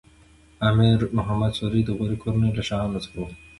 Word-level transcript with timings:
امیر 0.69 0.99
محمد 1.17 1.51
سوري 1.59 1.81
د 1.85 1.89
غوري 1.97 2.17
کورنۍ 2.23 2.51
له 2.57 2.63
شاهانو 2.69 3.03
څخه 3.05 3.17
و. 3.19 3.25